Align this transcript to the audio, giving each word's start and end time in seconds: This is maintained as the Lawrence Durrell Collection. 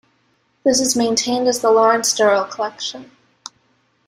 This 0.65 0.79
is 0.79 0.95
maintained 0.95 1.47
as 1.47 1.59
the 1.61 1.69
Lawrence 1.71 2.11
Durrell 2.15 2.45
Collection. 2.45 3.11